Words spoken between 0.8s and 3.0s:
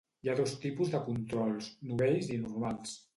de controls: novells i normals.